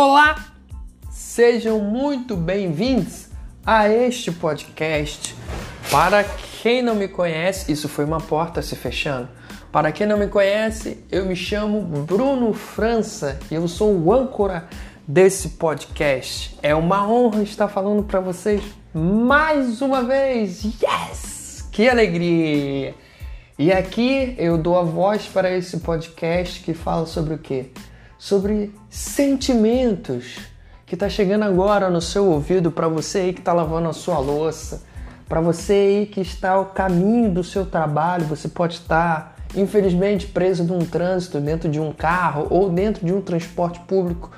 Olá, 0.00 0.36
sejam 1.10 1.80
muito 1.80 2.36
bem-vindos 2.36 3.30
a 3.66 3.88
este 3.88 4.30
podcast. 4.30 5.34
Para 5.90 6.22
quem 6.62 6.82
não 6.82 6.94
me 6.94 7.08
conhece, 7.08 7.72
isso 7.72 7.88
foi 7.88 8.04
uma 8.04 8.20
porta 8.20 8.62
se 8.62 8.76
fechando. 8.76 9.28
Para 9.72 9.90
quem 9.90 10.06
não 10.06 10.16
me 10.16 10.28
conhece, 10.28 11.04
eu 11.10 11.26
me 11.26 11.34
chamo 11.34 11.80
Bruno 12.04 12.52
França 12.52 13.40
e 13.50 13.56
eu 13.56 13.66
sou 13.66 13.92
o 13.92 14.12
âncora 14.12 14.68
desse 15.04 15.48
podcast. 15.48 16.56
É 16.62 16.76
uma 16.76 17.04
honra 17.10 17.42
estar 17.42 17.66
falando 17.66 18.04
para 18.04 18.20
vocês 18.20 18.62
mais 18.94 19.82
uma 19.82 20.04
vez. 20.04 20.62
Yes! 20.80 21.68
Que 21.72 21.88
alegria! 21.88 22.94
E 23.58 23.72
aqui 23.72 24.36
eu 24.38 24.56
dou 24.56 24.78
a 24.78 24.84
voz 24.84 25.26
para 25.26 25.50
esse 25.50 25.78
podcast 25.80 26.60
que 26.60 26.72
fala 26.72 27.04
sobre 27.04 27.34
o 27.34 27.38
quê? 27.38 27.72
Sobre 28.18 28.74
sentimentos 28.90 30.38
que 30.84 30.94
está 30.94 31.08
chegando 31.08 31.44
agora 31.44 31.88
no 31.88 32.00
seu 32.00 32.26
ouvido 32.26 32.72
para 32.72 32.88
você 32.88 33.18
aí 33.18 33.32
que 33.32 33.40
está 33.40 33.52
lavando 33.52 33.88
a 33.88 33.92
sua 33.92 34.18
louça, 34.18 34.82
para 35.28 35.40
você 35.40 35.72
aí 35.72 36.06
que 36.06 36.20
está 36.20 36.52
ao 36.52 36.66
caminho 36.66 37.30
do 37.30 37.44
seu 37.44 37.64
trabalho, 37.64 38.24
você 38.24 38.48
pode 38.48 38.74
estar 38.74 39.36
infelizmente 39.54 40.26
preso 40.26 40.64
num 40.64 40.80
trânsito 40.80 41.40
dentro 41.40 41.68
de 41.68 41.78
um 41.78 41.92
carro 41.92 42.46
ou 42.50 42.70
dentro 42.70 43.04
de 43.04 43.12
um 43.12 43.20
transporte 43.20 43.78
público, 43.80 44.30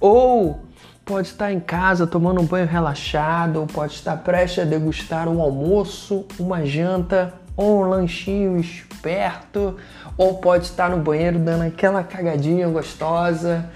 ou 0.00 0.60
pode 1.04 1.28
estar 1.28 1.52
em 1.52 1.60
casa 1.60 2.06
tomando 2.06 2.40
um 2.40 2.46
banho 2.46 2.66
relaxado, 2.66 3.60
ou 3.60 3.66
pode 3.66 3.94
estar 3.94 4.16
prestes 4.18 4.64
a 4.64 4.66
degustar 4.66 5.28
um 5.28 5.40
almoço, 5.40 6.24
uma 6.38 6.64
janta 6.64 7.32
ou 7.56 7.82
um 7.82 7.88
lanchinho 7.88 8.58
esperto, 8.58 9.76
ou 10.16 10.38
pode 10.38 10.64
estar 10.64 10.90
no 10.90 10.98
banheiro 10.98 11.38
dando 11.38 11.62
aquela 11.62 12.02
cagadinha 12.02 12.68
gostosa. 12.68 13.70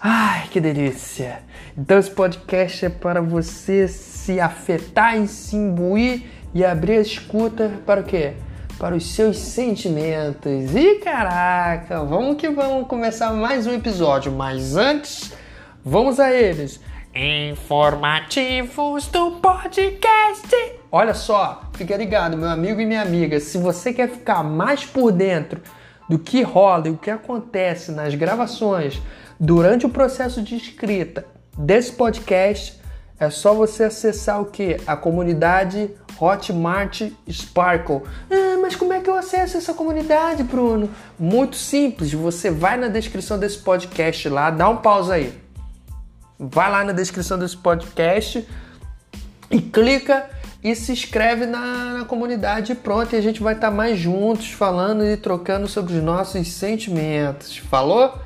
Ai, 0.00 0.46
que 0.50 0.60
delícia! 0.60 1.40
Então 1.76 1.98
esse 1.98 2.10
podcast 2.10 2.86
é 2.86 2.88
para 2.88 3.20
você 3.20 3.88
se 3.88 4.40
afetar 4.40 5.16
e 5.16 5.28
se 5.28 5.56
imbuir 5.56 6.24
e 6.54 6.64
abrir 6.64 6.98
a 6.98 7.00
escuta 7.00 7.72
para 7.84 8.00
o 8.00 8.04
quê? 8.04 8.34
Para 8.78 8.94
os 8.94 9.06
seus 9.14 9.38
sentimentos. 9.38 10.74
E 10.74 10.96
caraca, 10.96 12.04
vamos 12.04 12.36
que 12.36 12.48
vamos 12.48 12.86
começar 12.86 13.32
mais 13.32 13.66
um 13.66 13.72
episódio, 13.72 14.32
mas 14.32 14.76
antes, 14.76 15.32
vamos 15.84 16.18
a 16.20 16.32
eles. 16.32 16.80
Informativos 17.14 19.06
do 19.08 19.32
podcast. 19.32 20.77
Olha 20.90 21.12
só, 21.12 21.62
fica 21.74 21.96
ligado, 21.96 22.36
meu 22.36 22.48
amigo 22.48 22.80
e 22.80 22.86
minha 22.86 23.02
amiga. 23.02 23.38
Se 23.40 23.58
você 23.58 23.92
quer 23.92 24.08
ficar 24.08 24.42
mais 24.42 24.86
por 24.86 25.12
dentro 25.12 25.60
do 26.08 26.18
que 26.18 26.42
rola 26.42 26.88
e 26.88 26.90
o 26.90 26.96
que 26.96 27.10
acontece 27.10 27.92
nas 27.92 28.14
gravações 28.14 29.00
durante 29.38 29.84
o 29.84 29.90
processo 29.90 30.40
de 30.40 30.56
escrita 30.56 31.26
desse 31.58 31.92
podcast, 31.92 32.80
é 33.20 33.28
só 33.28 33.52
você 33.52 33.84
acessar 33.84 34.40
o 34.40 34.46
que? 34.46 34.78
A 34.86 34.96
comunidade 34.96 35.90
Hotmart 36.18 37.02
Sparkle. 37.30 38.02
Ah, 38.30 38.58
mas 38.62 38.74
como 38.74 38.94
é 38.94 39.00
que 39.00 39.10
eu 39.10 39.14
acesso 39.14 39.58
essa 39.58 39.74
comunidade, 39.74 40.42
Bruno? 40.42 40.88
Muito 41.18 41.56
simples, 41.56 42.14
você 42.14 42.50
vai 42.50 42.78
na 42.78 42.88
descrição 42.88 43.38
desse 43.38 43.58
podcast 43.58 44.26
lá, 44.30 44.50
dá 44.50 44.70
um 44.70 44.78
pause 44.78 45.12
aí. 45.12 45.38
Vai 46.38 46.70
lá 46.70 46.82
na 46.82 46.92
descrição 46.92 47.38
desse 47.38 47.56
podcast 47.56 48.48
e 49.50 49.60
clica 49.60 50.37
e 50.62 50.74
se 50.74 50.92
inscreve 50.92 51.46
na, 51.46 51.94
na 51.94 52.04
comunidade 52.04 52.74
pronto, 52.74 53.14
e 53.14 53.16
a 53.16 53.20
gente 53.20 53.42
vai 53.42 53.54
estar 53.54 53.70
tá 53.70 53.74
mais 53.74 53.98
juntos 53.98 54.50
falando 54.50 55.04
e 55.04 55.16
trocando 55.16 55.68
sobre 55.68 55.94
os 55.94 56.02
nossos 56.02 56.48
sentimentos. 56.48 57.56
Falou? 57.56 58.18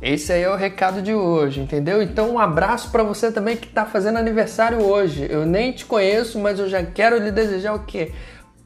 Esse 0.00 0.32
aí 0.32 0.42
é 0.42 0.50
o 0.50 0.56
recado 0.56 1.02
de 1.02 1.12
hoje, 1.12 1.60
entendeu? 1.60 2.00
Então 2.00 2.30
um 2.30 2.38
abraço 2.38 2.90
para 2.90 3.02
você 3.02 3.30
também 3.30 3.56
que 3.56 3.66
está 3.66 3.84
fazendo 3.84 4.18
aniversário 4.18 4.82
hoje. 4.82 5.26
Eu 5.28 5.44
nem 5.44 5.72
te 5.72 5.84
conheço, 5.84 6.38
mas 6.38 6.58
eu 6.58 6.68
já 6.70 6.82
quero 6.82 7.18
lhe 7.18 7.30
desejar 7.30 7.74
o 7.74 7.80
quê? 7.80 8.12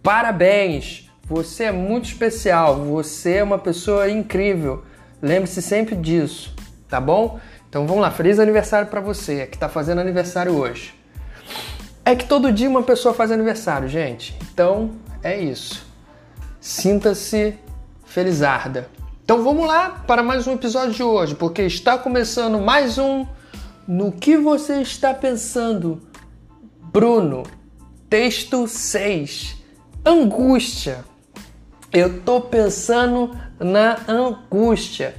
Parabéns! 0.03 1.11
Você 1.27 1.65
é 1.65 1.73
muito 1.73 2.05
especial, 2.05 2.77
você 2.77 3.37
é 3.37 3.43
uma 3.43 3.59
pessoa 3.59 4.11
incrível. 4.11 4.85
Lembre-se 5.23 5.63
sempre 5.63 5.97
disso, 5.97 6.55
tá 6.87 7.01
bom? 7.01 7.41
Então 7.69 7.87
vamos 7.87 8.03
lá, 8.03 8.11
feliz 8.11 8.39
aniversário 8.39 8.89
para 8.89 9.01
você 9.01 9.47
que 9.47 9.57
está 9.57 9.69
fazendo 9.69 10.03
aniversário 10.03 10.53
hoje. 10.53 10.95
É 12.07 12.15
que 12.15 12.27
todo 12.27 12.53
dia 12.53 12.69
uma 12.69 12.83
pessoa 12.83 13.15
faz 13.15 13.33
aniversário, 13.33 13.89
gente. 13.89 14.37
Então 14.53 14.91
é 15.23 15.39
isso. 15.39 15.87
Sinta-se 16.61 17.59
felizarda. 18.05 18.89
Então 19.25 19.43
vamos 19.43 19.67
lá 19.67 19.89
para 20.07 20.23
mais 20.23 20.47
um 20.47 20.53
episódio 20.53 20.93
de 20.93 21.03
hoje, 21.03 21.35
porque 21.35 21.63
está 21.63 21.97
começando 21.97 22.59
mais 22.59 22.99
um 22.99 23.27
No 23.89 24.13
que 24.13 24.37
você 24.37 24.83
está 24.83 25.15
pensando? 25.15 26.03
Bruno, 26.93 27.45
texto 28.11 28.69
6. 28.69 29.57
Angústia. 30.05 31.07
Eu 31.91 32.21
tô 32.21 32.39
pensando 32.39 33.35
na 33.59 33.99
angústia. 34.07 35.15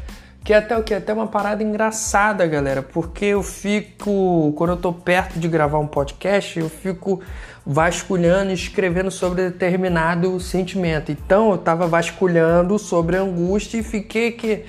Que 0.46 0.54
é 0.54 0.58
até 0.58 0.78
o 0.78 0.84
que? 0.84 0.94
Até 0.94 1.12
uma 1.12 1.26
parada 1.26 1.64
engraçada, 1.64 2.46
galera, 2.46 2.84
porque 2.84 3.26
eu 3.26 3.42
fico, 3.42 4.54
quando 4.56 4.74
eu 4.74 4.78
tô 4.78 4.94
perto 4.94 5.40
de 5.40 5.48
gravar 5.48 5.80
um 5.80 5.88
podcast, 5.88 6.60
eu 6.60 6.70
fico 6.70 7.20
vasculhando 7.66 8.52
e 8.52 8.54
escrevendo 8.54 9.10
sobre 9.10 9.50
determinado 9.50 10.40
sentimento. 10.40 11.12
Então 11.12 11.50
eu 11.50 11.58
tava 11.58 11.88
vasculhando 11.88 12.78
sobre 12.78 13.18
angústia 13.18 13.80
e 13.80 13.84
fiquei 13.84 14.34
que 14.34 14.66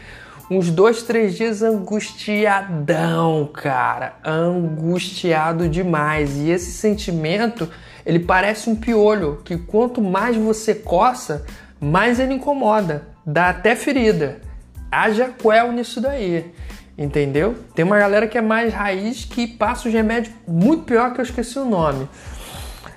uns 0.50 0.70
dois, 0.70 1.02
três 1.02 1.36
dias 1.36 1.60
angustiadão, 1.62 3.46
cara, 3.52 4.14
angustiado 4.24 5.68
demais. 5.68 6.38
E 6.38 6.48
esse 6.48 6.72
sentimento, 6.72 7.68
ele 8.06 8.20
parece 8.20 8.70
um 8.70 8.74
piolho 8.74 9.42
que 9.44 9.58
quanto 9.58 10.00
mais 10.00 10.38
você 10.38 10.74
coça, 10.74 11.44
mais 11.78 12.18
ele 12.18 12.32
incomoda, 12.32 13.08
dá 13.26 13.50
até 13.50 13.76
ferida 13.76 14.45
haja 14.90 15.28
quel 15.28 15.72
nisso 15.72 16.00
daí. 16.00 16.52
Entendeu? 16.98 17.54
Tem 17.74 17.84
uma 17.84 17.98
galera 17.98 18.26
que 18.26 18.38
é 18.38 18.40
mais 18.40 18.72
raiz 18.72 19.24
que 19.24 19.46
passa 19.46 19.86
os 19.86 19.92
remédios 19.92 20.34
muito 20.48 20.84
pior 20.84 21.12
que 21.12 21.20
eu 21.20 21.24
esqueci 21.24 21.58
o 21.58 21.64
nome. 21.66 22.08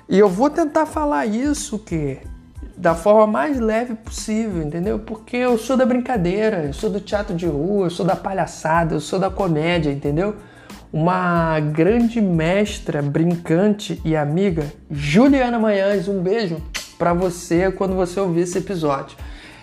E 0.08 0.18
eu 0.18 0.28
vou 0.28 0.48
tentar 0.48 0.86
falar 0.86 1.26
isso 1.26 1.78
que 1.78 2.18
da 2.76 2.94
forma 2.94 3.26
mais 3.26 3.60
leve 3.60 3.94
possível, 3.94 4.62
entendeu? 4.62 4.98
Porque 4.98 5.36
eu 5.36 5.58
sou 5.58 5.76
da 5.76 5.84
brincadeira, 5.84 6.64
eu 6.64 6.72
sou 6.72 6.88
do 6.88 6.98
teatro 6.98 7.36
de 7.36 7.46
rua, 7.46 7.86
eu 7.86 7.90
sou 7.90 8.06
da 8.06 8.16
palhaçada, 8.16 8.94
eu 8.94 9.00
sou 9.00 9.18
da 9.18 9.28
comédia, 9.28 9.90
entendeu? 9.90 10.34
Uma 10.90 11.60
grande 11.60 12.22
mestra, 12.22 13.02
brincante 13.02 14.00
e 14.02 14.16
amiga, 14.16 14.64
Juliana 14.90 15.58
Manhães, 15.58 16.08
um 16.08 16.22
beijo 16.22 16.56
para 16.98 17.12
você 17.12 17.70
quando 17.70 17.94
você 17.94 18.18
ouvir 18.18 18.40
esse 18.40 18.56
episódio 18.56 19.16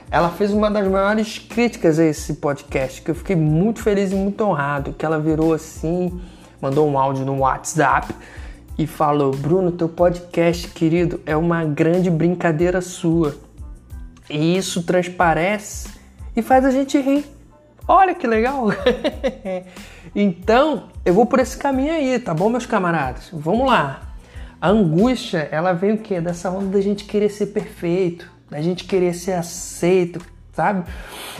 ela 0.09 0.29
fez 0.29 0.51
uma 0.51 0.71
das 0.71 0.87
maiores 0.87 1.37
críticas 1.37 1.99
a 1.99 2.05
esse 2.05 2.35
podcast, 2.35 3.01
que 3.01 3.11
eu 3.11 3.15
fiquei 3.15 3.35
muito 3.35 3.81
feliz 3.81 4.11
e 4.11 4.15
muito 4.15 4.41
honrado, 4.41 4.93
que 4.93 5.05
ela 5.05 5.19
virou 5.19 5.53
assim, 5.53 6.19
mandou 6.61 6.87
um 6.87 6.97
áudio 6.97 7.25
no 7.25 7.39
WhatsApp 7.39 8.13
e 8.77 8.87
falou: 8.87 9.31
"Bruno, 9.31 9.71
teu 9.71 9.89
podcast, 9.89 10.69
querido, 10.69 11.19
é 11.25 11.35
uma 11.35 11.65
grande 11.65 12.09
brincadeira 12.09 12.79
sua. 12.79 13.35
E 14.29 14.57
isso 14.57 14.83
transparece 14.83 15.89
e 16.35 16.41
faz 16.41 16.63
a 16.63 16.71
gente 16.71 16.97
rir. 16.97 17.25
Olha 17.85 18.15
que 18.15 18.25
legal!" 18.25 18.67
então, 20.15 20.85
eu 21.03 21.13
vou 21.13 21.25
por 21.25 21.39
esse 21.39 21.57
caminho 21.57 21.91
aí, 21.91 22.17
tá 22.17 22.33
bom, 22.33 22.47
meus 22.47 22.65
camaradas? 22.65 23.29
Vamos 23.33 23.67
lá. 23.67 24.03
A 24.59 24.69
angústia, 24.69 25.49
ela 25.51 25.73
vem 25.73 25.91
o 25.91 25.97
quê? 25.97 26.21
Dessa 26.21 26.49
onda 26.49 26.77
da 26.77 26.81
gente 26.81 27.03
querer 27.03 27.29
ser 27.29 27.47
perfeito 27.47 28.36
da 28.49 28.61
gente 28.61 28.85
querer 28.85 29.13
ser 29.13 29.33
aceito, 29.33 30.19
sabe? 30.53 30.83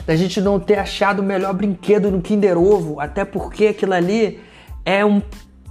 Da 0.06 0.16
gente 0.16 0.40
não 0.42 0.60
ter 0.60 0.80
achado 0.80 1.20
o 1.20 1.24
melhor 1.24 1.54
brinquedo 1.54 2.12
no 2.12 2.22
Kinder 2.22 2.58
Ovo, 2.58 3.00
até 3.00 3.26
porque 3.26 3.68
aquilo 3.68 3.94
ali 3.94 4.40
é 4.86 5.06
um 5.06 5.22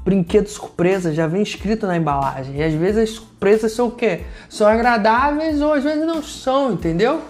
brinquedo 0.05 0.47
surpresa, 0.47 1.13
já 1.13 1.27
vem 1.27 1.43
escrito 1.43 1.87
na 1.87 1.97
embalagem. 1.97 2.57
E 2.57 2.63
às 2.63 2.73
vezes 2.75 3.03
as 3.03 3.11
surpresas 3.11 3.73
são 3.73 3.89
o 3.89 3.91
quê? 3.91 4.21
São 4.49 4.67
agradáveis 4.67 5.61
ou 5.61 5.73
às 5.73 5.83
vezes 5.83 6.07
não 6.07 6.23
são, 6.23 6.73
entendeu? 6.73 7.23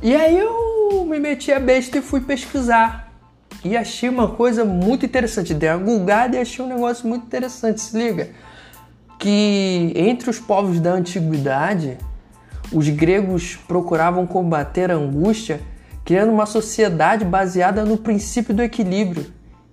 E 0.00 0.14
aí 0.14 0.38
eu 0.38 1.04
me 1.04 1.18
meti 1.18 1.52
a 1.52 1.58
besta 1.58 1.98
e 1.98 2.02
fui 2.02 2.20
pesquisar. 2.20 3.12
E 3.64 3.76
achei 3.76 4.08
uma 4.08 4.28
coisa 4.28 4.64
muito 4.64 5.06
interessante. 5.06 5.54
Dei 5.54 5.68
uma 5.68 5.78
gulgada 5.78 6.36
e 6.36 6.40
achei 6.40 6.64
um 6.64 6.68
negócio 6.68 7.06
muito 7.08 7.26
interessante. 7.26 7.80
Se 7.80 7.96
liga. 7.96 8.30
Que 9.18 9.92
entre 9.94 10.28
os 10.28 10.40
povos 10.40 10.80
da 10.80 10.92
antiguidade, 10.92 11.98
os 12.72 12.88
gregos 12.88 13.56
procuravam 13.68 14.26
combater 14.26 14.90
a 14.90 14.94
angústia 14.94 15.60
criando 16.04 16.32
uma 16.32 16.46
sociedade 16.46 17.24
baseada 17.24 17.84
no 17.84 17.96
princípio 17.96 18.54
do 18.54 18.62
equilíbrio. 18.62 19.26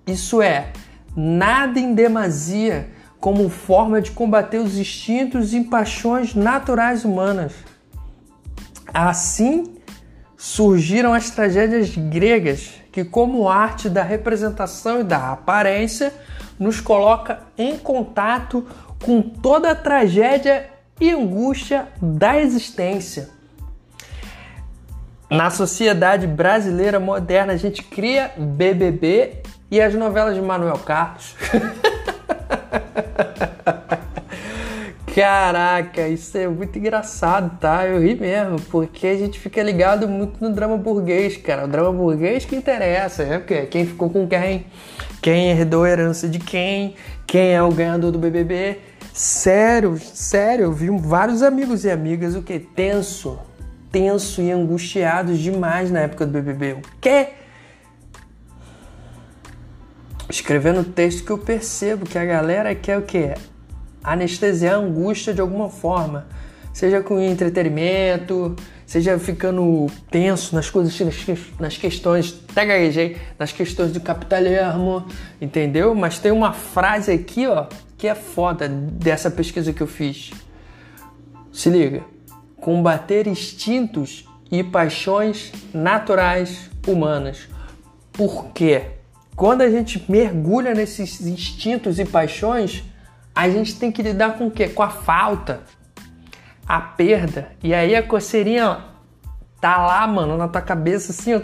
Isso 0.06 0.40
é, 0.40 0.72
nada 1.16 1.78
em 1.78 1.94
demasia 1.94 2.88
como 3.18 3.48
forma 3.48 4.00
de 4.00 4.12
combater 4.12 4.58
os 4.58 4.78
instintos 4.78 5.52
e 5.52 5.62
paixões 5.62 6.34
naturais 6.34 7.04
humanas. 7.04 7.52
Assim, 8.92 9.74
surgiram 10.36 11.12
as 11.12 11.30
tragédias 11.30 11.94
gregas, 11.94 12.70
que, 12.90 13.04
como 13.04 13.48
arte 13.48 13.88
da 13.88 14.02
representação 14.02 15.00
e 15.00 15.04
da 15.04 15.32
aparência, 15.32 16.12
nos 16.58 16.80
coloca 16.80 17.40
em 17.56 17.76
contato 17.76 18.66
com 19.04 19.20
toda 19.20 19.70
a 19.70 19.74
tragédia 19.74 20.70
e 21.00 21.10
angústia 21.10 21.88
da 22.00 22.38
existência. 22.38 23.30
Na 25.30 25.48
sociedade 25.48 26.26
brasileira 26.26 26.98
moderna, 26.98 27.52
a 27.52 27.56
gente 27.56 27.82
cria 27.82 28.32
BBB 28.36 29.42
e 29.70 29.80
as 29.80 29.94
novelas 29.94 30.34
de 30.34 30.40
Manuel 30.40 30.78
Carlos. 30.78 31.36
Caraca, 35.14 36.06
isso 36.06 36.38
é 36.38 36.46
muito 36.46 36.78
engraçado, 36.78 37.58
tá? 37.58 37.86
Eu 37.86 38.00
ri 38.00 38.14
mesmo, 38.14 38.60
porque 38.70 39.08
a 39.08 39.16
gente 39.16 39.40
fica 39.40 39.60
ligado 39.62 40.08
muito 40.08 40.42
no 40.42 40.52
drama 40.54 40.76
burguês, 40.76 41.36
cara. 41.36 41.64
O 41.64 41.68
drama 41.68 41.92
burguês 41.92 42.44
que 42.44 42.54
interessa, 42.54 43.24
né? 43.24 43.38
Porque 43.38 43.66
quem 43.66 43.86
ficou 43.86 44.08
com 44.08 44.28
quem, 44.28 44.66
quem 45.20 45.50
herdou 45.50 45.82
a 45.84 45.90
herança 45.90 46.28
de 46.28 46.38
quem, 46.38 46.94
quem 47.26 47.52
é 47.52 47.62
o 47.62 47.72
ganhador 47.72 48.12
do 48.12 48.18
BBB. 48.18 48.78
Sério, 49.12 49.98
sério, 49.98 50.64
eu 50.64 50.72
vi 50.72 50.88
vários 50.90 51.42
amigos 51.42 51.84
e 51.84 51.90
amigas 51.90 52.34
o 52.34 52.42
que? 52.42 52.58
Tenso, 52.58 53.38
tenso 53.90 54.40
e 54.40 54.50
angustiados 54.50 55.38
demais 55.38 55.90
na 55.90 56.00
época 56.00 56.26
do 56.26 56.32
BBB. 56.32 56.74
O 56.74 56.82
quê? 57.00 57.28
Escrevendo 60.28 60.84
texto 60.84 61.24
que 61.24 61.30
eu 61.30 61.38
percebo 61.38 62.06
que 62.06 62.16
a 62.16 62.24
galera 62.24 62.74
quer 62.74 62.98
o 62.98 63.02
quê? 63.02 63.34
anestesiar 64.02 64.74
a 64.74 64.78
angústia 64.78 65.32
de 65.32 65.40
alguma 65.40 65.68
forma, 65.68 66.26
seja 66.72 67.00
com 67.00 67.20
entretenimento, 67.20 68.56
seja 68.86 69.18
ficando 69.18 69.86
tenso 70.10 70.54
nas 70.54 70.70
coisas, 70.70 70.98
nas 71.58 71.76
questões, 71.76 72.40
até 72.50 72.66
gaguejei, 72.66 73.16
nas 73.38 73.52
questões 73.52 73.92
do 73.92 74.00
capitalismo, 74.00 75.04
entendeu? 75.40 75.94
Mas 75.94 76.18
tem 76.18 76.32
uma 76.32 76.52
frase 76.52 77.12
aqui, 77.12 77.46
ó, 77.46 77.66
que 78.00 78.08
é 78.08 78.14
foda 78.14 78.66
dessa 78.66 79.30
pesquisa 79.30 79.74
que 79.74 79.82
eu 79.82 79.86
fiz. 79.86 80.30
Se 81.52 81.68
liga. 81.68 82.02
Combater 82.56 83.26
instintos 83.26 84.26
e 84.50 84.64
paixões 84.64 85.52
naturais 85.74 86.70
humanas. 86.88 87.46
Por 88.10 88.52
quê? 88.54 88.92
Quando 89.36 89.60
a 89.60 89.70
gente 89.70 90.02
mergulha 90.10 90.72
nesses 90.72 91.20
instintos 91.26 91.98
e 91.98 92.06
paixões, 92.06 92.82
a 93.34 93.50
gente 93.50 93.78
tem 93.78 93.92
que 93.92 94.02
lidar 94.02 94.38
com 94.38 94.46
o 94.46 94.50
quê? 94.50 94.68
Com 94.68 94.82
a 94.82 94.88
falta, 94.88 95.60
a 96.66 96.80
perda. 96.80 97.52
E 97.62 97.74
aí 97.74 97.94
a 97.94 98.02
coceirinha 98.02 98.66
ó, 98.66 98.80
tá 99.60 99.76
lá, 99.76 100.06
mano, 100.06 100.38
na 100.38 100.48
tua 100.48 100.62
cabeça 100.62 101.12
assim, 101.12 101.34
ó. 101.34 101.40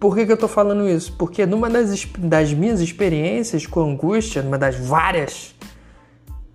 Por 0.00 0.16
que, 0.16 0.24
que 0.24 0.32
eu 0.32 0.36
tô 0.36 0.48
falando 0.48 0.88
isso? 0.88 1.12
Porque 1.12 1.44
numa 1.44 1.68
das, 1.68 2.06
das 2.18 2.54
minhas 2.54 2.80
experiências 2.80 3.66
com 3.66 3.80
angústia, 3.82 4.42
numa 4.42 4.56
das 4.56 4.74
várias, 4.74 5.54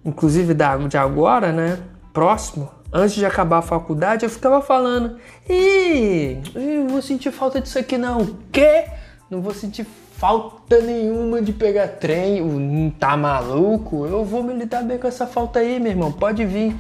inclusive 0.04 0.56
da, 0.56 0.76
de 0.78 0.98
agora, 0.98 1.52
né? 1.52 1.78
Próximo, 2.12 2.72
antes 2.92 3.16
de 3.16 3.24
acabar 3.24 3.60
a 3.60 3.62
faculdade, 3.62 4.26
eu 4.26 4.32
ficava 4.32 4.64
falando: 4.64 5.18
Ih, 5.48 6.42
eu 6.56 6.88
vou 6.88 7.04
sentir 7.04 7.32
falta 7.32 7.62
disso 7.62 7.78
aqui 7.78 8.00
não. 8.00 8.22
O 8.22 8.36
quê? 8.52 8.86
Não 9.30 9.42
vou 9.42 9.54
sentir 9.54 9.86
falta 10.18 10.82
nenhuma 10.82 11.40
de 11.40 11.54
pegar 11.54 11.88
trem. 11.88 12.90
Tá 13.00 13.16
maluco? 13.16 14.08
Eu 14.08 14.26
vou 14.26 14.42
me 14.42 14.54
lidar 14.54 14.82
bem 14.82 14.98
com 14.98 15.08
essa 15.08 15.28
falta 15.28 15.60
aí, 15.60 15.80
meu 15.80 15.92
irmão. 15.92 16.12
Pode 16.12 16.44
vir. 16.46 16.76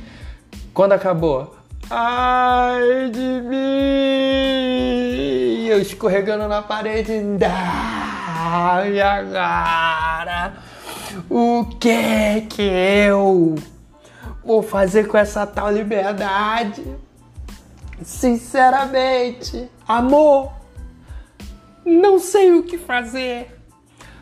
Quando 0.73 0.93
acabou? 0.93 1.54
Ai 1.89 3.09
de 3.11 3.41
mim! 3.41 3.55
Eu 5.67 5.79
escorregando 5.79 6.47
na 6.47 6.61
parede. 6.63 7.13
Ai, 7.47 8.99
agora? 8.99 10.53
O 11.29 11.65
que 11.79 12.41
que 12.49 12.61
eu 12.61 13.55
vou 14.43 14.63
fazer 14.63 15.07
com 15.07 15.17
essa 15.17 15.45
tal 15.45 15.71
liberdade? 15.71 16.83
Sinceramente, 18.01 19.69
amor, 19.87 20.51
não 21.85 22.19
sei 22.19 22.51
o 22.51 22.63
que 22.63 22.77
fazer. 22.77 23.61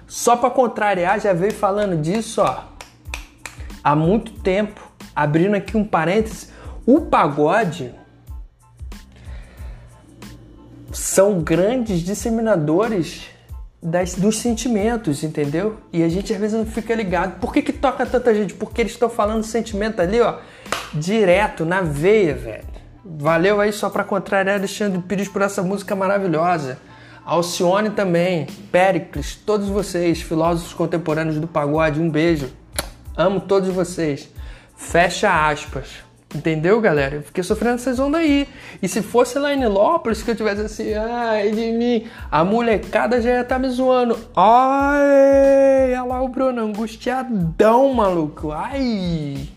Só 0.05 0.35
para 0.35 0.51
contrariar, 0.51 1.19
já 1.19 1.33
veio 1.33 1.53
falando 1.53 1.99
disso, 1.99 2.41
ó. 2.41 2.65
Há 3.83 3.95
muito 3.95 4.33
tempo, 4.41 4.81
abrindo 5.15 5.55
aqui 5.55 5.75
um 5.75 5.83
parênteses, 5.83 6.52
o 6.85 7.01
pagode 7.01 7.93
são 10.91 11.41
grandes 11.41 12.01
disseminadores 12.01 13.29
das, 13.81 14.13
dos 14.15 14.37
sentimentos, 14.39 15.23
entendeu? 15.23 15.77
E 15.91 16.03
a 16.03 16.09
gente 16.09 16.31
às 16.31 16.39
vezes 16.39 16.57
não 16.57 16.65
fica 16.65 16.93
ligado. 16.95 17.39
Por 17.39 17.51
que, 17.51 17.61
que 17.61 17.73
toca 17.73 18.05
tanta 18.05 18.33
gente? 18.33 18.53
Porque 18.53 18.81
eles 18.81 18.93
estão 18.93 19.09
falando 19.09 19.43
sentimento 19.43 20.01
ali, 20.01 20.21
ó, 20.21 20.39
direto, 20.93 21.65
na 21.65 21.81
veia, 21.81 22.33
velho. 22.33 22.73
Valeu 23.03 23.59
aí 23.59 23.73
só 23.73 23.89
para 23.89 24.03
contrariar 24.03 24.57
Alexandre 24.57 25.01
Pires 25.01 25.27
por 25.27 25.41
essa 25.41 25.61
música 25.61 25.95
maravilhosa. 25.95 26.77
Alcione 27.25 27.89
também, 27.89 28.47
Péricles, 28.71 29.35
todos 29.35 29.67
vocês, 29.67 30.21
filósofos 30.21 30.73
contemporâneos 30.73 31.37
do 31.37 31.47
pagode, 31.47 31.99
um 31.99 32.09
beijo. 32.09 32.49
Amo 33.15 33.41
todos 33.41 33.69
vocês. 33.69 34.29
Fecha 34.75 35.49
aspas. 35.49 36.03
Entendeu, 36.35 36.81
galera? 36.81 37.15
Eu 37.17 37.21
fiquei 37.21 37.43
sofrendo 37.43 37.75
essas 37.75 37.99
ondas 37.99 38.21
aí. 38.21 38.47
E 38.81 38.87
se 38.87 39.03
fosse 39.03 39.37
lá 39.37 39.53
em 39.53 39.59
Nilópolis 39.59 40.23
que 40.23 40.31
eu 40.31 40.35
tivesse 40.35 40.61
assim, 40.61 40.93
ai 40.93 41.51
de 41.51 41.71
mim, 41.71 42.07
a 42.31 42.43
molecada 42.43 43.21
já 43.21 43.29
ia 43.29 43.41
estar 43.41 43.55
tá 43.55 43.59
me 43.59 43.69
zoando. 43.69 44.17
Ai, 44.35 45.91
olha 45.91 46.03
lá 46.03 46.21
o 46.23 46.27
Bruno, 46.27 46.61
angustiadão, 46.61 47.93
maluco. 47.93 48.51
Ai. 48.51 49.47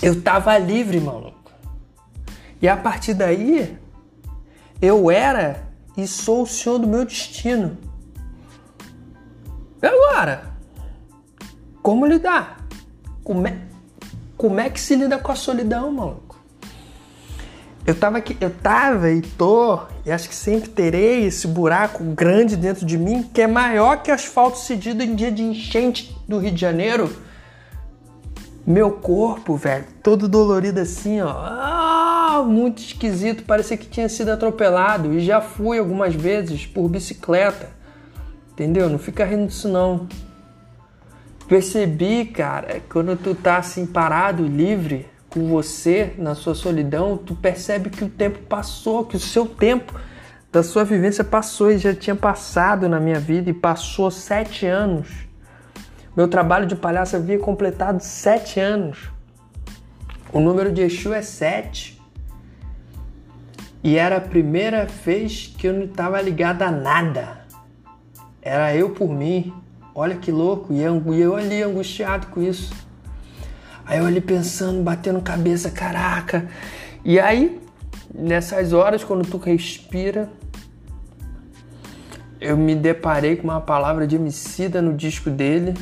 Eu 0.00 0.22
tava 0.22 0.56
livre, 0.56 1.00
maluco. 1.00 1.50
E 2.62 2.68
a 2.68 2.76
partir 2.76 3.14
daí, 3.14 3.76
eu 4.80 5.10
era 5.10 5.66
e 5.96 6.06
sou 6.06 6.42
o 6.42 6.46
senhor 6.46 6.78
do 6.78 6.86
meu 6.86 7.04
destino. 7.04 7.76
E 9.82 9.86
agora? 9.86 10.54
Como 11.82 12.06
lidar? 12.06 12.66
Como 13.22 13.46
é, 13.46 13.58
como 14.44 14.60
é 14.60 14.68
que 14.68 14.78
se 14.78 14.94
lida 14.94 15.16
com 15.16 15.32
a 15.32 15.34
solidão, 15.34 15.90
maluco? 15.90 16.38
Eu 17.86 17.94
tava 17.94 18.18
aqui, 18.18 18.36
eu 18.38 18.50
tava 18.50 19.10
e 19.10 19.22
tô, 19.22 19.78
e 20.04 20.12
acho 20.12 20.28
que 20.28 20.34
sempre 20.34 20.68
terei 20.68 21.24
esse 21.24 21.46
buraco 21.46 22.04
grande 22.04 22.54
dentro 22.54 22.84
de 22.84 22.98
mim 22.98 23.22
que 23.22 23.40
é 23.40 23.46
maior 23.46 24.02
que 24.02 24.10
asfalto 24.10 24.58
cedido 24.58 25.02
em 25.02 25.14
dia 25.14 25.32
de 25.32 25.42
enchente 25.42 26.14
do 26.28 26.36
Rio 26.36 26.52
de 26.52 26.60
Janeiro. 26.60 27.10
Meu 28.66 28.90
corpo, 28.90 29.56
velho, 29.56 29.86
todo 30.02 30.28
dolorido 30.28 30.78
assim, 30.78 31.22
ó 31.22 32.42
muito 32.42 32.82
esquisito, 32.82 33.44
parecia 33.44 33.78
que 33.78 33.86
tinha 33.86 34.10
sido 34.10 34.30
atropelado. 34.30 35.14
E 35.14 35.20
já 35.20 35.40
fui 35.40 35.78
algumas 35.78 36.14
vezes 36.14 36.66
por 36.66 36.86
bicicleta. 36.86 37.70
Entendeu? 38.52 38.90
Não 38.90 38.98
fica 38.98 39.24
rindo 39.24 39.46
disso 39.46 39.70
não. 39.70 40.06
Percebi, 41.48 42.24
cara, 42.26 42.80
quando 42.88 43.16
tu 43.16 43.34
tá 43.34 43.58
assim 43.58 43.84
parado, 43.84 44.46
livre 44.46 45.06
com 45.28 45.48
você, 45.48 46.14
na 46.16 46.34
sua 46.34 46.54
solidão, 46.54 47.16
tu 47.16 47.34
percebe 47.34 47.90
que 47.90 48.04
o 48.04 48.08
tempo 48.08 48.38
passou, 48.40 49.04
que 49.04 49.16
o 49.16 49.20
seu 49.20 49.46
tempo 49.46 49.92
da 50.50 50.62
sua 50.62 50.84
vivência 50.84 51.24
passou 51.24 51.72
e 51.72 51.78
já 51.78 51.92
tinha 51.92 52.14
passado 52.14 52.88
na 52.88 53.00
minha 53.00 53.18
vida 53.18 53.50
e 53.50 53.52
passou 53.52 54.10
sete 54.10 54.64
anos. 54.64 55.08
Meu 56.16 56.28
trabalho 56.28 56.66
de 56.66 56.76
palhaço 56.76 57.16
havia 57.16 57.38
completado 57.40 58.00
sete 58.00 58.60
anos. 58.60 59.10
O 60.32 60.38
número 60.38 60.70
de 60.70 60.82
Exu 60.82 61.12
é 61.12 61.22
sete. 61.22 62.00
E 63.82 63.96
era 63.96 64.16
a 64.16 64.20
primeira 64.20 64.86
vez 64.86 65.52
que 65.58 65.66
eu 65.66 65.72
não 65.72 65.84
estava 65.84 66.20
ligado 66.22 66.62
a 66.62 66.70
nada. 66.70 67.40
Era 68.40 68.74
eu 68.74 68.90
por 68.90 69.10
mim. 69.10 69.52
Olha 69.94 70.16
que 70.16 70.32
louco. 70.32 70.72
E 70.72 70.82
eu 70.82 71.36
ali 71.36 71.62
angustiado 71.62 72.26
com 72.28 72.42
isso. 72.42 72.74
Aí 73.86 73.98
eu 73.98 74.06
ali 74.06 74.20
pensando, 74.20 74.82
batendo 74.82 75.20
cabeça, 75.20 75.70
caraca. 75.70 76.48
E 77.04 77.20
aí, 77.20 77.60
nessas 78.12 78.72
horas, 78.72 79.04
quando 79.04 79.28
tu 79.28 79.36
respira, 79.36 80.30
eu 82.40 82.56
me 82.56 82.74
deparei 82.74 83.36
com 83.36 83.44
uma 83.44 83.60
palavra 83.60 84.06
de 84.06 84.16
homicida 84.16 84.82
no 84.82 84.94
disco 84.94 85.30
dele, 85.30 85.74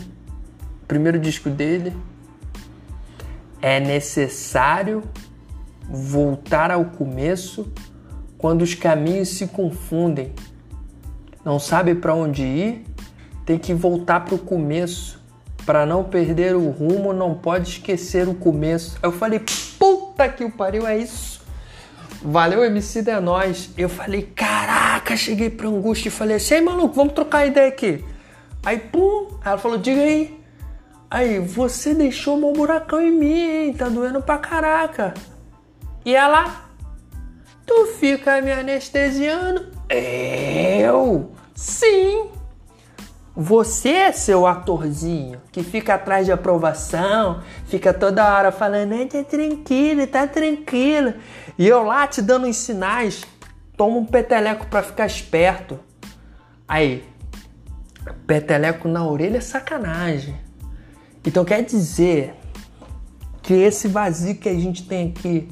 primeiro 0.87 1.19
disco 1.19 1.49
dele. 1.49 1.97
É 3.61 3.79
necessário 3.79 5.03
voltar 5.89 6.71
ao 6.71 6.87
começo 6.87 7.73
quando 8.37 8.63
os 8.63 8.75
caminhos 8.75 9.29
se 9.29 9.47
confundem, 9.47 10.33
não 11.45 11.61
sabe 11.61 11.95
para 11.95 12.13
onde 12.13 12.43
ir, 12.43 12.85
tem 13.45 13.59
que 13.59 13.75
voltar 13.75 14.21
para 14.21 14.35
o 14.35 14.39
começo. 14.39 15.21
Para 15.65 15.87
não 15.87 16.03
perder 16.03 16.57
o 16.57 16.71
rumo, 16.71 17.13
não 17.13 17.35
pode 17.35 17.69
esquecer 17.69 18.29
o 18.29 18.35
começo. 18.35 18.99
Eu 19.03 19.13
falei, 19.13 19.41
puta 19.79 20.29
que 20.29 20.45
o 20.45 20.51
pariu, 20.51 20.87
é 20.87 20.99
isso. 20.99 21.41
Valeu, 22.25 22.65
MC 22.65 23.09
é 23.09 23.21
nós. 23.21 23.71
Eu 23.77 23.89
falei, 23.89 24.23
caraca, 24.23 25.17
cheguei 25.17 25.51
pra 25.51 25.69
angústia 25.69 26.09
e 26.09 26.13
falei 26.13 26.37
assim, 26.37 26.55
aí 26.55 26.61
maluco, 26.61 26.95
vamos 26.95 27.15
trocar 27.15 27.47
ideia 27.47 27.69
aqui. 27.69 28.05
Aí, 28.65 28.79
pum, 28.79 29.29
ela 29.45 29.59
falou, 29.59 29.79
diga 29.79 30.01
aí. 30.01 30.41
Aí, 31.11 31.39
você 31.41 31.95
deixou 31.95 32.37
meu 32.37 32.53
buracão 32.53 33.01
em 33.01 33.11
mim, 33.11 33.41
hein? 33.41 33.75
Tá 33.75 33.89
doendo 33.89 34.23
pra 34.23 34.39
caraca. 34.39 35.15
E 36.05 36.15
ela, 36.15 36.65
tu 37.67 37.87
fica 37.99 38.41
me 38.41 38.53
anestesiando? 38.53 39.67
Eu? 39.91 41.33
Sim. 41.55 42.31
Você, 43.35 44.13
seu 44.13 44.47
atorzinho, 44.47 45.41
que 45.51 45.63
fica 45.63 45.95
atrás 45.95 46.27
de 46.27 46.33
aprovação, 46.33 47.43
fica 47.65 47.93
toda 47.93 48.31
hora 48.31 48.53
falando, 48.53 48.93
é, 48.93 49.07
tá 49.07 49.25
tranquilo, 49.25 50.07
tá 50.07 50.27
tranquilo. 50.27 51.15
E 51.59 51.67
eu 51.67 51.83
lá 51.83 52.07
te 52.07 52.21
dando 52.21 52.47
uns 52.47 52.59
sinais, 52.59 53.25
toma 53.75 53.97
um 53.97 54.05
peteleco 54.05 54.67
pra 54.67 54.83
ficar 54.83 55.07
esperto. 55.07 55.81
Aí, 56.69 57.09
peteleco 58.27 58.87
na 58.87 59.07
orelha 59.07 59.39
é 59.39 59.41
sacanagem. 59.41 60.39
Então 61.25 61.43
quer 61.43 61.63
dizer 61.63 62.35
que 63.41 63.55
esse 63.55 63.89
vazio 63.89 64.37
que 64.37 64.49
a 64.49 64.55
gente 64.55 64.87
tem 64.87 65.09
aqui 65.09 65.49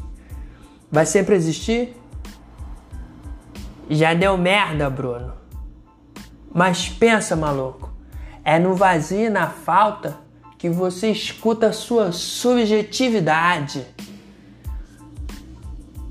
vai 0.93 1.07
sempre 1.07 1.35
existir? 1.35 1.97
Já 3.89 4.13
deu 4.13 4.37
merda, 4.37 4.91
Bruno. 4.91 5.40
Mas 6.53 6.89
pensa, 6.89 7.37
maluco, 7.37 7.91
é 8.45 8.59
no 8.59 8.75
vazio 8.75 9.27
e 9.27 9.31
na 9.31 9.49
falta 9.49 10.19
que 10.59 10.69
você 10.69 11.11
escuta 11.11 11.69
a 11.69 11.73
sua 11.73 12.13
subjetividade. 12.13 13.87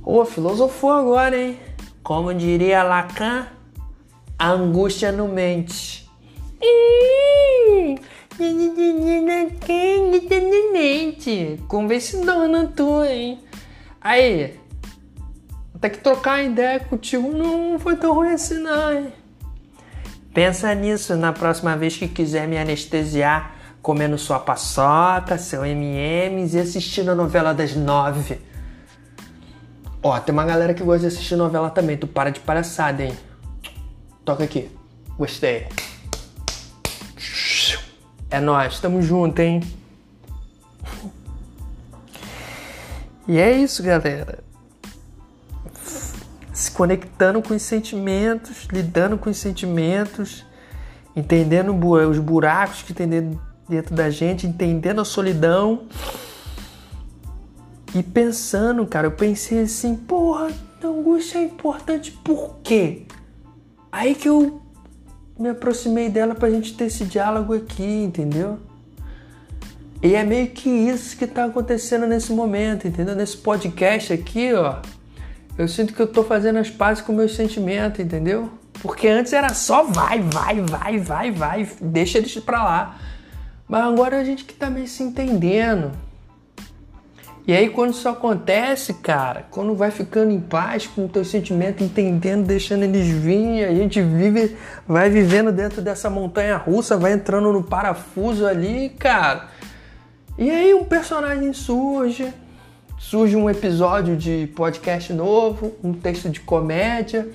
Ô, 0.04 0.26
filosofou 0.26 0.92
agora, 0.92 1.38
hein? 1.38 1.60
Como 2.02 2.34
diria 2.34 2.82
Lacan, 2.82 3.48
a 4.38 4.50
angústia 4.50 5.12
não 5.12 5.28
mente. 5.28 6.10
Convencedona 11.68 12.72
tu, 12.76 13.04
hein? 13.04 13.40
Aí, 14.02 14.60
até 15.76 15.90
que 15.90 16.00
trocar 16.00 16.44
ideia 16.44 16.80
contigo 16.80 17.32
não 17.32 17.78
foi 17.78 17.96
tão 17.98 18.14
ruim 18.14 18.30
assim, 18.30 18.58
não, 18.60 18.94
hein? 18.94 19.14
Pensa 20.40 20.74
nisso 20.74 21.18
na 21.18 21.34
próxima 21.34 21.76
vez 21.76 21.98
que 21.98 22.08
quiser 22.08 22.48
me 22.48 22.58
anestesiar 22.58 23.56
comendo 23.82 24.18
sua 24.18 24.40
paçoca, 24.40 25.38
seu 25.38 25.66
M&M's 25.66 26.54
e 26.54 26.60
assistindo 26.60 27.12
a 27.12 27.16
novela 27.16 27.54
das 27.54 27.76
nove. 27.76 28.40
Ó, 30.02 30.18
tem 30.18 30.32
uma 30.32 30.46
galera 30.46 30.74
que 30.74 30.82
gosta 30.82 31.02
de 31.02 31.08
assistir 31.08 31.36
novela 31.36 31.70
também. 31.70 31.98
Tu 31.98 32.08
para 32.08 32.30
de 32.30 32.40
palhaçada, 32.40 33.04
hein? 33.04 33.14
Toca 34.24 34.46
aqui. 34.46 34.72
Gostei. 35.18 35.68
É 38.32 38.40
nós, 38.40 38.80
tamo 38.80 39.02
junto, 39.02 39.42
hein? 39.42 39.60
E 43.28 43.38
é 43.38 43.52
isso, 43.58 43.84
galera 43.84 44.49
se 46.60 46.72
conectando 46.72 47.42
com 47.42 47.54
os 47.54 47.62
sentimentos, 47.62 48.68
lidando 48.70 49.18
com 49.18 49.30
os 49.30 49.38
sentimentos, 49.38 50.46
entendendo 51.16 51.74
os 51.74 52.20
buracos 52.20 52.82
que 52.82 52.94
tem 52.94 53.08
dentro 53.70 53.96
da 53.96 54.10
gente, 54.10 54.46
entendendo 54.46 55.00
a 55.00 55.06
solidão. 55.06 55.84
E 57.96 58.04
pensando, 58.04 58.86
cara, 58.86 59.08
eu 59.08 59.12
pensei 59.12 59.62
assim, 59.62 59.96
porra, 59.96 60.52
angústia 60.84 61.38
é 61.38 61.44
importante 61.44 62.12
por 62.12 62.58
quê? 62.62 63.04
Aí 63.90 64.14
que 64.14 64.28
eu 64.28 64.62
me 65.40 65.48
aproximei 65.48 66.10
dela 66.10 66.36
pra 66.36 66.50
gente 66.50 66.74
ter 66.74 66.86
esse 66.86 67.06
diálogo 67.06 67.54
aqui, 67.54 68.04
entendeu? 68.04 68.60
E 70.04 70.14
é 70.14 70.26
meio 70.26 70.50
que 70.50 70.70
isso 70.70 71.16
que 71.16 71.26
tá 71.26 71.46
acontecendo 71.46 72.06
nesse 72.06 72.34
momento, 72.34 72.86
entendeu? 72.86 73.16
Nesse 73.16 73.38
podcast 73.38 74.12
aqui, 74.12 74.54
ó 74.54 74.82
eu 75.60 75.68
sinto 75.68 75.94
que 75.94 76.02
eu 76.02 76.08
tô 76.08 76.24
fazendo 76.24 76.58
as 76.58 76.70
pazes 76.70 77.04
com 77.04 77.12
meus 77.12 77.36
sentimentos, 77.36 78.00
entendeu? 78.00 78.50
Porque 78.82 79.10
antes 79.10 79.34
era 79.34 79.50
só 79.50 79.84
vai, 79.84 80.22
vai, 80.22 80.62
vai, 80.62 81.00
vai, 81.00 81.32
vai, 81.32 81.70
deixa 81.82 82.18
eles 82.18 82.34
pra 82.40 82.64
lá. 82.64 82.98
Mas 83.68 83.84
agora 83.84 84.22
a 84.22 84.24
gente 84.24 84.46
que 84.46 84.54
tá 84.54 84.70
meio 84.70 84.88
se 84.88 85.04
entendendo. 85.04 85.92
E 87.46 87.52
aí 87.52 87.70
quando 87.70 87.92
isso 87.92 88.08
acontece, 88.08 88.94
cara, 88.94 89.48
quando 89.52 89.76
vai 89.76 89.92
ficando 89.92 90.32
em 90.32 90.40
paz 90.40 90.88
com 90.88 91.04
o 91.04 91.10
teu 91.10 91.26
sentimento, 91.26 91.84
entendendo, 91.84 92.48
deixando 92.48 92.84
eles 92.84 93.08
vir, 93.10 93.66
a 93.66 93.76
gente 93.76 94.02
vive, 94.02 94.56
vai 94.88 95.10
vivendo 95.10 95.52
dentro 95.52 95.82
dessa 95.82 96.10
montanha 96.10 96.56
russa, 96.56 96.96
vai 96.96 97.12
entrando 97.12 97.52
no 97.52 97.64
parafuso 97.64 98.48
ali, 98.48 98.96
cara. 98.98 99.50
E 100.38 100.50
aí 100.50 100.74
um 100.74 100.86
personagem 100.86 101.52
surge, 101.52 102.34
surge 103.00 103.36
um 103.36 103.50
episódio 103.50 104.16
de 104.16 104.52
podcast 104.56 105.12
novo, 105.14 105.74
um 105.82 105.94
texto 105.94 106.30
de 106.30 106.42
comédia 106.42 107.28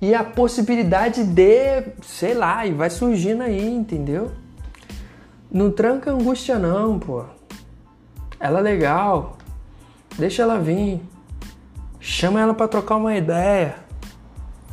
e 0.00 0.12
a 0.14 0.24
possibilidade 0.24 1.22
de, 1.22 1.84
sei 2.02 2.34
lá, 2.34 2.66
e 2.66 2.72
vai 2.72 2.90
surgindo 2.90 3.42
aí, 3.42 3.64
entendeu? 3.64 4.32
Não 5.50 5.70
tranca 5.70 6.10
angústia 6.10 6.58
não, 6.58 6.98
pô. 6.98 7.24
Ela 8.40 8.58
é 8.58 8.62
legal. 8.62 9.38
Deixa 10.18 10.42
ela 10.42 10.58
vir. 10.58 11.00
Chama 12.00 12.40
ela 12.40 12.52
para 12.52 12.66
trocar 12.66 12.96
uma 12.96 13.14
ideia. 13.14 13.76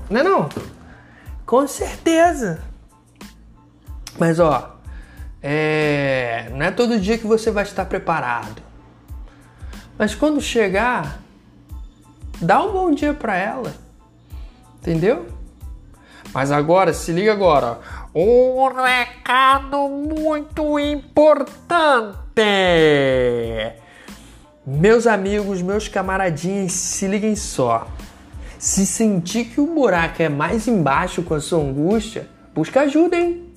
Não 0.10 0.20
é 0.20 0.24
não? 0.24 0.50
Com 1.46 1.68
certeza. 1.68 2.60
Mas 4.18 4.40
ó, 4.40 4.78
é... 5.44 6.50
não 6.52 6.66
é 6.66 6.72
todo 6.72 7.00
dia 7.00 7.20
que 7.20 7.28
você 7.28 7.52
vai 7.52 7.64
estar 7.64 7.86
preparado. 7.86 8.69
Mas 10.00 10.16
quando 10.16 10.40
chegar, 10.40 11.20
dá 12.40 12.64
um 12.64 12.72
bom 12.72 12.92
dia 12.92 13.14
para 13.14 13.36
ela. 13.36 13.74
Entendeu? 14.80 15.28
Mas 16.34 16.54
agora, 16.54 16.94
se 16.94 17.12
liga 17.12 17.34
agora. 17.34 17.82
Um 18.16 18.66
recado 18.82 19.90
muito 19.90 20.80
importante. 20.80 21.84
Meus 24.66 25.06
amigos, 25.06 25.62
meus 25.62 25.90
camaradinhos, 25.90 26.72
se 26.72 27.06
liguem 27.06 27.36
só. 27.36 27.86
Se 28.58 28.86
sentir 28.86 29.46
que 29.46 29.60
o 29.60 29.68
buraco 29.68 30.22
é 30.22 30.30
mais 30.30 30.66
embaixo 30.66 31.24
com 31.24 31.34
a 31.34 31.42
sua 31.42 31.60
angústia, 31.60 32.30
busca 32.56 32.82
ajuda, 32.82 33.18
hein? 33.18 33.54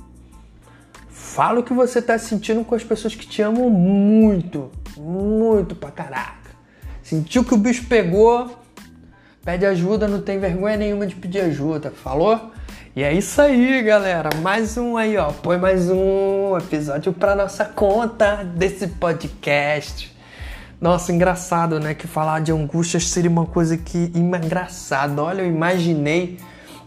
Fala 1.08 1.60
o 1.60 1.62
que 1.62 1.72
você 1.72 2.00
está 2.00 2.18
sentindo 2.18 2.64
com 2.64 2.74
as 2.74 2.82
pessoas 2.82 3.14
que 3.14 3.26
te 3.26 3.42
amam 3.42 3.70
muito, 3.70 4.72
muito 5.02 5.74
pra 5.74 5.90
caraca. 5.90 6.52
Sentiu 7.02 7.44
que 7.44 7.52
o 7.52 7.56
bicho 7.56 7.86
pegou, 7.86 8.56
pede 9.44 9.66
ajuda, 9.66 10.06
não 10.06 10.22
tem 10.22 10.38
vergonha 10.38 10.76
nenhuma 10.76 11.06
de 11.06 11.16
pedir 11.16 11.40
ajuda, 11.40 11.90
falou? 11.90 12.52
E 12.94 13.02
é 13.02 13.12
isso 13.12 13.40
aí, 13.40 13.82
galera. 13.82 14.30
Mais 14.40 14.76
um 14.76 14.96
aí, 14.96 15.16
ó. 15.16 15.32
Põe 15.32 15.58
mais 15.58 15.90
um 15.90 16.56
episódio 16.56 17.12
pra 17.12 17.34
nossa 17.34 17.64
conta 17.64 18.44
desse 18.44 18.86
podcast. 18.86 20.14
Nossa, 20.80 21.12
engraçado, 21.12 21.80
né? 21.80 21.94
Que 21.94 22.06
falar 22.06 22.40
de 22.40 22.52
angústias 22.52 23.08
seria 23.08 23.30
uma 23.30 23.46
coisa 23.46 23.76
que 23.76 24.12
engraçada. 24.14 25.20
Olha, 25.22 25.42
eu 25.42 25.48
imaginei 25.48 26.38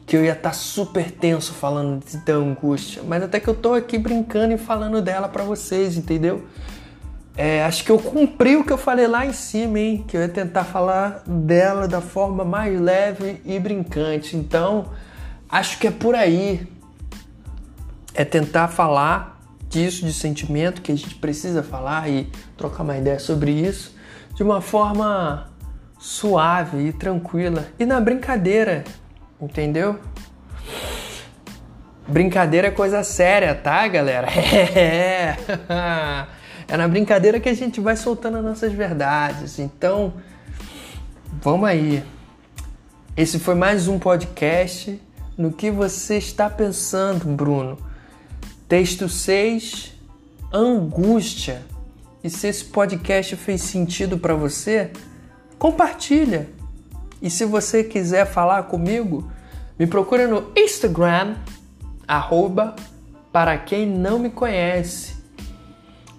que 0.05 0.15
eu 0.15 0.23
ia 0.23 0.33
estar 0.33 0.49
tá 0.49 0.55
super 0.55 1.11
tenso 1.11 1.53
falando 1.53 2.05
da 2.23 2.33
angústia, 2.33 3.01
mas 3.05 3.23
até 3.23 3.39
que 3.39 3.47
eu 3.47 3.55
tô 3.55 3.73
aqui 3.73 3.97
brincando 3.97 4.53
e 4.53 4.57
falando 4.57 5.01
dela 5.01 5.27
para 5.27 5.43
vocês, 5.43 5.97
entendeu? 5.97 6.43
É, 7.37 7.63
acho 7.65 7.83
que 7.83 7.91
eu 7.91 7.99
cumpri 7.99 8.55
o 8.55 8.63
que 8.63 8.71
eu 8.71 8.77
falei 8.77 9.07
lá 9.07 9.25
em 9.25 9.33
cima, 9.33 9.79
hein? 9.79 10.05
Que 10.07 10.15
eu 10.15 10.21
ia 10.21 10.29
tentar 10.29 10.63
falar 10.63 11.21
dela 11.27 11.87
da 11.87 11.99
forma 11.99 12.45
mais 12.45 12.79
leve 12.79 13.41
e 13.43 13.59
brincante. 13.59 14.37
Então, 14.37 14.91
acho 15.49 15.77
que 15.77 15.87
é 15.87 15.91
por 15.91 16.15
aí. 16.15 16.65
É 18.13 18.23
tentar 18.23 18.69
falar 18.69 19.41
disso, 19.67 20.05
de 20.05 20.13
sentimento 20.13 20.81
que 20.81 20.91
a 20.91 20.95
gente 20.95 21.15
precisa 21.15 21.61
falar 21.61 22.09
e 22.09 22.31
trocar 22.55 22.83
uma 22.83 22.97
ideia 22.97 23.19
sobre 23.19 23.51
isso 23.51 23.93
de 24.35 24.43
uma 24.43 24.61
forma 24.61 25.49
suave 25.97 26.87
e 26.87 26.93
tranquila 26.93 27.67
e 27.79 27.85
na 27.85 27.99
brincadeira, 27.99 28.83
entendeu? 29.41 29.99
Brincadeira 32.07 32.67
é 32.67 32.71
coisa 32.71 33.03
séria, 33.03 33.55
tá, 33.55 33.87
galera? 33.87 34.27
É. 34.75 35.35
É 36.67 36.75
na 36.75 36.87
brincadeira 36.87 37.39
que 37.39 37.47
a 37.47 37.53
gente 37.53 37.79
vai 37.79 37.95
soltando 37.95 38.37
as 38.37 38.43
nossas 38.43 38.73
verdades. 38.73 39.59
Então, 39.59 40.13
vamos 41.41 41.69
aí. 41.69 42.03
Esse 43.15 43.37
foi 43.37 43.53
mais 43.53 43.87
um 43.87 43.99
podcast. 43.99 44.99
No 45.37 45.51
que 45.51 45.69
você 45.69 46.17
está 46.17 46.49
pensando, 46.49 47.25
Bruno? 47.25 47.77
Texto 48.67 49.07
6, 49.07 49.93
angústia. 50.51 51.61
E 52.23 52.29
se 52.31 52.47
esse 52.47 52.65
podcast 52.65 53.35
fez 53.35 53.61
sentido 53.61 54.17
para 54.17 54.33
você, 54.33 54.91
compartilha 55.59 56.49
E 57.21 57.29
se 57.29 57.45
você 57.45 57.83
quiser 57.83 58.25
falar 58.25 58.63
comigo, 58.63 59.29
me 59.77 59.85
procura 59.85 60.27
no 60.27 60.51
Instagram, 60.55 61.35
arroba, 62.07 62.75
para 63.31 63.55
quem 63.57 63.85
não 63.85 64.17
me 64.17 64.31
conhece. 64.31 65.14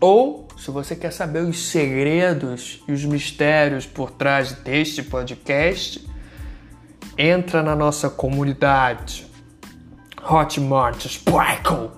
Ou, 0.01 0.47
se 0.57 0.71
você 0.71 0.95
quer 0.95 1.13
saber 1.13 1.41
os 1.41 1.69
segredos 1.69 2.83
e 2.87 2.93
os 2.93 3.05
mistérios 3.05 3.87
por 3.87 4.11
trás 4.11 4.53
deste 4.53 5.03
podcast, 5.03 6.07
entra 7.17 7.63
na 7.63 7.75
nossa 7.75 8.11
comunidade 8.11 9.27
Hotmart 10.29 11.07
Sparkle, 11.07 11.91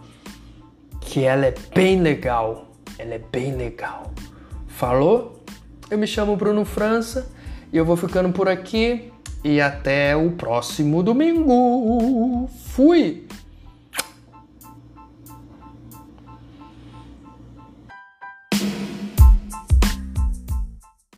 que 1.01 1.25
ela 1.25 1.47
é 1.47 1.55
bem 1.75 2.01
legal. 2.01 2.73
Ela 2.99 3.15
é 3.15 3.19
bem 3.19 3.57
legal. 3.57 4.13
Falou? 4.67 5.43
Eu 5.91 5.97
me 5.97 6.07
chamo 6.07 6.37
Bruno 6.37 6.65
França 6.65 7.31
e 7.73 7.77
eu 7.77 7.85
vou 7.85 7.97
ficando 7.97 8.31
por 8.33 8.49
aqui 8.49 9.13
e 9.43 9.61
até 9.61 10.17
o 10.17 10.33
próximo 10.33 11.03
domingo. 11.03 12.49
Fui! 12.67 13.28